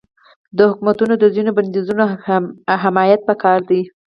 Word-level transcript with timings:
د 0.57 0.59
حکومتونو 0.69 1.13
د 1.19 1.25
ځینو 1.35 1.51
بندیزونو 1.57 2.03
حمایت 2.83 3.21
پکار 3.29 3.59
دی. 3.69 3.81